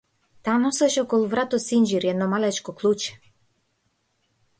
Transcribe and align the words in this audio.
Таа 0.45 0.53
носеше 0.61 1.01
околу 1.01 1.27
вратот 1.33 1.63
синџир 1.65 2.01
и 2.07 2.11
едно 2.13 2.25
мало 2.31 2.49
клуче. 2.63 3.13